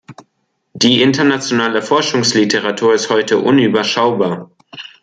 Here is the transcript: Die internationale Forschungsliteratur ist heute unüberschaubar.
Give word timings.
Die 0.73 1.03
internationale 1.03 1.83
Forschungsliteratur 1.83 2.95
ist 2.95 3.11
heute 3.11 3.37
unüberschaubar. 3.37 4.49